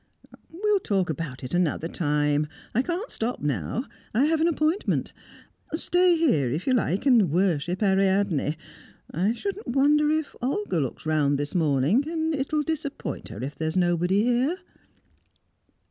[0.51, 2.47] "We'll talk about it another time.
[2.73, 3.85] I can't stop now.
[4.15, 5.13] I have an appointment.
[5.75, 8.57] Stay here if you like, and worship Ariadne.
[9.13, 13.77] I shouldn't wonder if Olga looks round this morning, and it'll disappoint her if there's
[13.77, 14.57] nobody here."